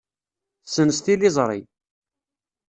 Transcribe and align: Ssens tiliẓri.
Ssens 0.65 0.97
tiliẓri. 0.99 1.59